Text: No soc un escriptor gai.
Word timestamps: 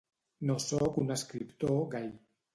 No 0.49 0.55
soc 0.63 0.97
un 1.03 1.17
escriptor 1.17 1.79
gai. 1.95 2.11